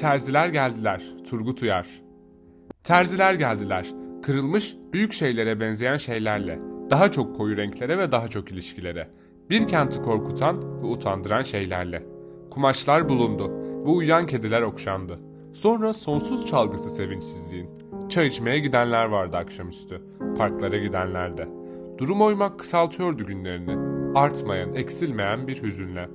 [0.00, 1.02] Terziler geldiler.
[1.30, 1.86] Turgut Uyar.
[2.84, 3.86] Terziler geldiler.
[4.22, 6.58] Kırılmış, büyük şeylere benzeyen şeylerle.
[6.90, 9.08] Daha çok koyu renklere ve daha çok ilişkilere.
[9.50, 12.06] Bir kenti korkutan ve utandıran şeylerle.
[12.50, 13.50] Kumaşlar bulundu
[13.84, 15.18] ve uyuyan kediler okşandı.
[15.52, 17.70] Sonra sonsuz çalgısı sevinçsizliğin.
[18.08, 20.02] Çay içmeye gidenler vardı akşamüstü.
[20.36, 21.48] Parklara gidenler de.
[21.98, 23.76] Durum oymak kısaltıyordu günlerini.
[24.18, 26.08] Artmayan, eksilmeyen bir hüzünle.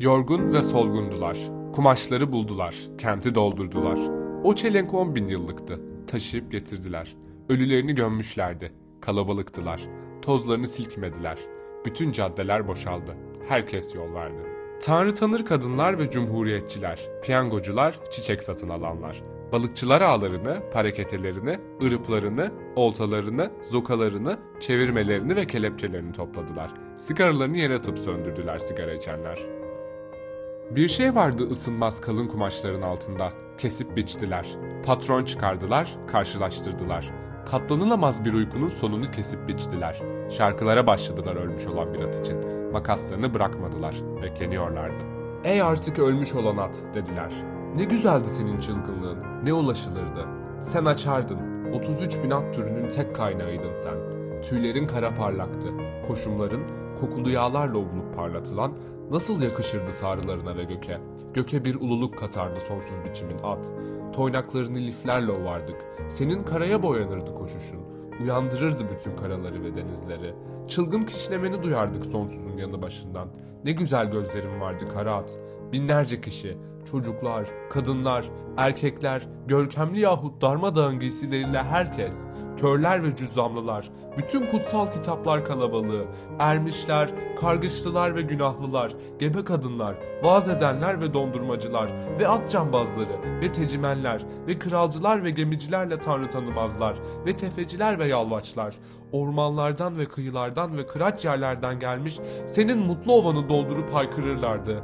[0.00, 1.57] Yorgun ve solgundular.
[1.72, 2.76] Kumaşları buldular.
[2.98, 3.98] Kenti doldurdular.
[4.44, 5.80] O çelenk on bin yıllıktı.
[6.06, 7.16] Taşıyıp getirdiler.
[7.48, 8.72] Ölülerini gömmüşlerdi.
[9.00, 9.82] Kalabalıktılar.
[10.22, 11.38] Tozlarını silkmediler.
[11.84, 13.16] Bütün caddeler boşaldı.
[13.48, 14.42] Herkes yol verdi.
[14.82, 19.22] Tanrı tanır kadınlar ve cumhuriyetçiler, piyangocular, çiçek satın alanlar.
[19.52, 26.70] Balıkçılar ağlarını, pareketelerini, ırıplarını, oltalarını, zokalarını, çevirmelerini ve kelepçelerini topladılar.
[26.96, 29.57] Sigaralarını yere atıp söndürdüler sigara içenler.
[30.70, 33.32] Bir şey vardı ısınmaz kalın kumaşların altında.
[33.58, 34.48] Kesip biçtiler.
[34.86, 37.10] Patron çıkardılar, karşılaştırdılar.
[37.50, 40.02] Katlanılamaz bir uykunun sonunu kesip biçtiler.
[40.30, 42.38] Şarkılara başladılar ölmüş olan bir at için.
[42.72, 45.02] Makaslarını bırakmadılar, bekleniyorlardı.
[45.44, 47.32] Ey artık ölmüş olan at dediler.
[47.76, 50.26] Ne güzeldi senin çılgınlığın, ne ulaşılırdı.
[50.60, 53.96] Sen açardın, 33 bin at türünün tek kaynağıydın sen.
[54.42, 55.68] Tüylerin kara parlaktı,
[56.08, 56.62] koşumların
[57.00, 58.72] kokulu yağlarla ovulup parlatılan
[59.10, 60.98] nasıl yakışırdı sarılarına ve göke.
[61.34, 63.72] Göke bir ululuk katardı sonsuz biçimin at.
[64.12, 65.76] Toynaklarını liflerle ovardık.
[66.08, 67.80] Senin karaya boyanırdı koşuşun.
[68.22, 70.34] Uyandırırdı bütün karaları ve denizleri.
[70.68, 73.28] Çılgın kişnemeni duyardık sonsuzun yanı başından.
[73.64, 75.38] Ne güzel gözlerin vardı kara at.
[75.72, 76.58] Binlerce kişi,
[76.90, 78.24] çocuklar, kadınlar,
[78.56, 82.26] erkekler, görkemli yahut darmadağın giysileriyle herkes,
[82.60, 86.04] körler ve cüzzamlılar, bütün kutsal kitaplar kalabalığı,
[86.38, 94.22] ermişler, kargışlılar ve günahlılar, gebe kadınlar, vaaz edenler ve dondurmacılar ve at cambazları ve tecimenler
[94.46, 98.74] ve kralcılar ve gemicilerle tanrı tanımazlar ve tefeciler ve yalvaçlar,
[99.12, 104.82] ormanlardan ve kıyılardan ve kıraç yerlerden gelmiş senin mutlu ovanı doldurup haykırırlardı.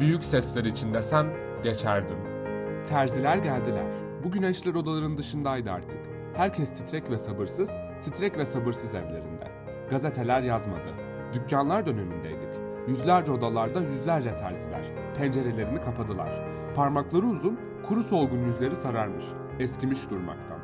[0.00, 1.26] Büyük sesler içinde sen
[1.62, 2.18] geçerdin.
[2.84, 3.86] Terziler geldiler.
[4.24, 6.00] Bu güneşler odaların dışındaydı artık.
[6.34, 9.48] Herkes titrek ve sabırsız, titrek ve sabırsız evlerinde.
[9.90, 10.88] Gazeteler yazmadı.
[11.32, 12.48] Dükkanlar dönemindeydik.
[12.88, 14.84] Yüzlerce odalarda yüzlerce terziler.
[15.18, 16.28] Pencerelerini kapadılar.
[16.74, 19.24] Parmakları uzun, kuru solgun yüzleri sararmış.
[19.58, 20.58] Eskimiş durmaktan.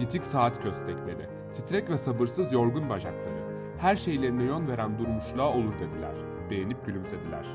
[0.00, 3.46] Yitik saat köstekleri, titrek ve sabırsız yorgun bacakları.
[3.78, 6.14] Her şeylerine yön veren durmuşluğa olur dediler.
[6.50, 7.46] Beğenip gülümsediler.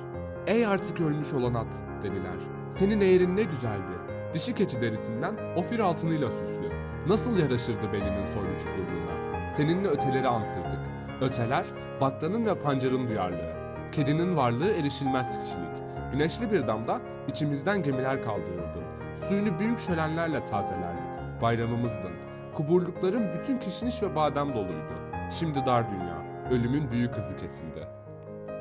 [0.47, 2.37] Ey artık ölmüş olan at dediler.
[2.69, 3.91] Senin eğrin ne güzeldi.
[4.33, 6.71] Dişi keçi derisinden ofir altınıyla süslü.
[7.07, 9.49] Nasıl yaraşırdı belinin soylu çukurluğuna.
[9.49, 10.79] Seninle öteleri ansırdık.
[11.21, 11.65] Öteler,
[12.01, 13.53] baklanın ve pancarın duyarlığı.
[13.91, 16.11] Kedinin varlığı erişilmez kişilik.
[16.11, 18.83] Güneşli bir damda içimizden gemiler kaldırırdın.
[19.27, 21.41] Suyunu büyük şölenlerle tazelerdik.
[21.41, 22.11] Bayramımızdın.
[22.53, 24.93] Kuburlukların bütün kişniş ve badem doluydu.
[25.39, 26.21] Şimdi dar dünya.
[26.51, 28.00] Ölümün büyük hızı kesildi.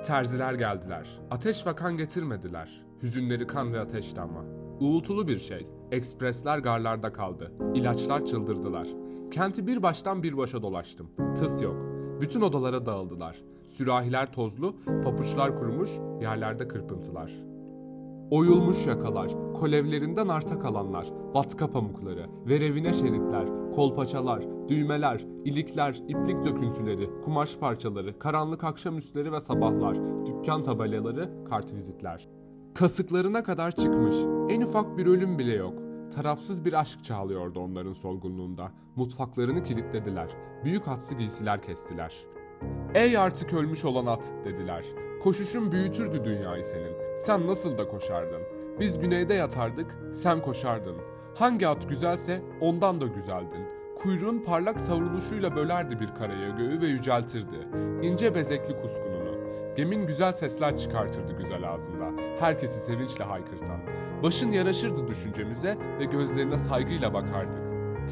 [0.05, 1.21] Terziler geldiler.
[1.31, 2.85] Ateş ve kan getirmediler.
[3.03, 4.21] Hüzünleri kan ve ateşti.
[4.81, 5.67] Uğultulu bir şey.
[5.91, 7.53] Ekspresler garlarda kaldı.
[7.75, 8.89] İlaçlar çıldırdılar.
[9.31, 11.11] Kenti bir baştan bir başa dolaştım.
[11.37, 11.77] Tıs yok.
[12.21, 13.37] Bütün odalara dağıldılar.
[13.69, 15.91] Sürahiler tozlu, papuçlar kurumuş,
[16.21, 17.33] yerlerde kırpıntılar.
[18.31, 27.57] Oyulmuş yakalar, kolevlerinden arta kalanlar, vatka pamukları, verevine şeritler, kolpaçalar, düğmeler, ilikler, iplik döküntüleri, kumaş
[27.57, 32.29] parçaları, karanlık akşamüstleri ve sabahlar, dükkan tabelaları, kartvizitler.
[32.75, 34.15] Kasıklarına kadar çıkmış,
[34.49, 35.75] en ufak bir ölüm bile yok.
[36.15, 38.73] Tarafsız bir aşk çağlıyordu onların solgunluğunda.
[38.97, 40.31] Mutfaklarını kilitlediler.
[40.65, 42.15] Büyük atsı giysiler kestiler.
[42.95, 44.85] Ey artık ölmüş olan at dediler.
[45.23, 47.17] Koşuşun büyütürdü dünyayı senin.
[47.17, 48.43] Sen nasıl da koşardın.
[48.81, 50.97] Biz güneyde yatardık, sen koşardın.
[51.35, 53.80] Hangi at güzelse ondan da güzeldin.
[54.03, 57.69] Kuyruğun parlak savruluşuyla bölerdi bir karaya göğü ve yüceltirdi.
[58.03, 59.31] İnce bezekli kuskununu.
[59.77, 62.05] Gemin güzel sesler çıkartırdı güzel ağzında.
[62.41, 63.81] Herkesi sevinçle haykırtan.
[64.23, 67.61] Başın yaraşırdı düşüncemize ve gözlerine saygıyla bakardık.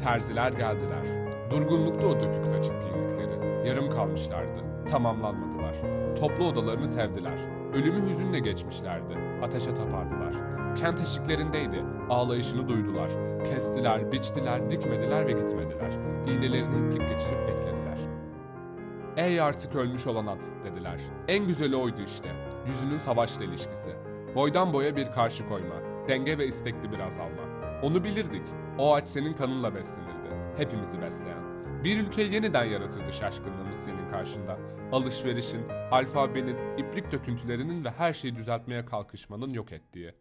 [0.03, 1.29] Terziler geldiler.
[1.51, 3.67] Durgunlukta o dökük saçık giyindikleri.
[3.67, 4.63] Yarım kalmışlardı.
[4.89, 5.75] Tamamlanmadılar.
[6.19, 7.37] Toplu odalarını sevdiler.
[7.73, 9.17] Ölümü hüzünle geçmişlerdi.
[9.43, 10.58] Ateşe tapardılar.
[10.75, 11.83] Kent eşiklerindeydi.
[12.09, 13.11] Ağlayışını duydular.
[13.45, 15.91] Kestiler, biçtiler, dikmediler ve gitmediler.
[16.27, 17.97] İğnelerini iplik geçirip beklediler.
[19.17, 20.99] Ey artık ölmüş olan at dediler.
[21.27, 22.29] En güzeli oydu işte.
[22.67, 23.89] Yüzünün savaşla ilişkisi.
[24.35, 25.75] Boydan boya bir karşı koyma.
[26.07, 27.41] Denge ve istekli bir azalma.
[27.83, 28.43] Onu bilirdik.
[28.77, 30.29] O ağaç senin kanınla beslenirdi.
[30.57, 31.49] Hepimizi besleyen.
[31.83, 34.57] Bir ülke yeniden yaratırdı şaşkınlığımız senin karşında.
[34.91, 35.61] Alışverişin,
[35.91, 40.13] alfabenin, iplik döküntülerinin ve her şeyi düzeltmeye kalkışmanın yok ettiği.